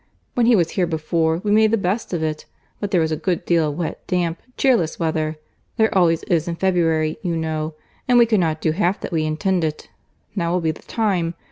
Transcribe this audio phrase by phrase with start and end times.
[0.33, 2.47] When he was here before, we made the best of it;
[2.79, 5.35] but there was a good deal of wet, damp, cheerless weather;
[5.77, 7.75] there always is in February, you know,
[8.07, 9.89] and we could not do half that we intended.
[10.35, 11.35] Now will be the time.